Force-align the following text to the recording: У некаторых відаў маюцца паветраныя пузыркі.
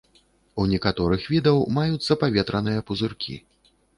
У 0.63 0.63
некаторых 0.71 1.27
відаў 1.33 1.61
маюцца 1.77 2.17
паветраныя 2.23 2.79
пузыркі. 2.87 3.37